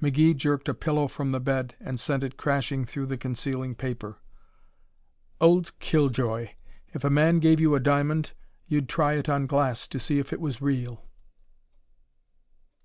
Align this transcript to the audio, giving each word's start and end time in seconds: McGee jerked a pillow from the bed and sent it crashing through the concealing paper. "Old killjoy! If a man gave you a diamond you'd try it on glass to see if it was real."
McGee 0.00 0.36
jerked 0.36 0.68
a 0.68 0.74
pillow 0.74 1.08
from 1.08 1.32
the 1.32 1.40
bed 1.40 1.74
and 1.80 1.98
sent 1.98 2.22
it 2.22 2.36
crashing 2.36 2.84
through 2.84 3.06
the 3.06 3.18
concealing 3.18 3.74
paper. 3.74 4.18
"Old 5.40 5.76
killjoy! 5.80 6.50
If 6.94 7.02
a 7.02 7.10
man 7.10 7.40
gave 7.40 7.58
you 7.58 7.74
a 7.74 7.80
diamond 7.80 8.30
you'd 8.68 8.88
try 8.88 9.14
it 9.14 9.28
on 9.28 9.46
glass 9.46 9.88
to 9.88 9.98
see 9.98 10.20
if 10.20 10.32
it 10.32 10.40
was 10.40 10.62
real." 10.62 11.08